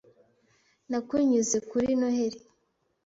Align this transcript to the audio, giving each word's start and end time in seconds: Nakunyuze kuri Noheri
Nakunyuze 0.89 1.57
kuri 1.69 1.87
Noheri 1.99 2.39